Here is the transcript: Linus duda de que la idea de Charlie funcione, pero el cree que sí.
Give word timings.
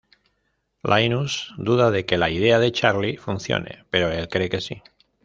Linus 0.81 1.51
duda 1.59 1.91
de 1.91 2.07
que 2.07 2.17
la 2.17 2.31
idea 2.31 2.57
de 2.57 2.71
Charlie 2.71 3.17
funcione, 3.17 3.85
pero 3.91 4.09
el 4.11 4.29
cree 4.29 4.49
que 4.49 4.59
sí. 4.59 4.81